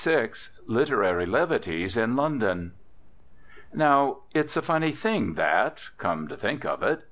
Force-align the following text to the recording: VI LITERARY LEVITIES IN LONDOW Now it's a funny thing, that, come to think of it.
VI 0.03 0.31
LITERARY 0.65 1.27
LEVITIES 1.27 1.95
IN 1.95 2.15
LONDOW 2.15 2.71
Now 3.71 4.21
it's 4.33 4.57
a 4.57 4.61
funny 4.63 4.93
thing, 4.93 5.35
that, 5.35 5.79
come 5.99 6.27
to 6.27 6.35
think 6.35 6.65
of 6.65 6.81
it. 6.81 6.99